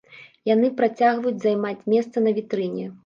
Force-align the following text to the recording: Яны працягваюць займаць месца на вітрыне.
Яны 0.53 0.71
працягваюць 0.79 1.37
займаць 1.43 1.87
месца 1.95 2.17
на 2.29 2.35
вітрыне. 2.39 2.89